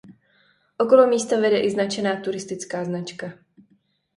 [0.77, 3.33] Okolo místa vede i značená turistická značka.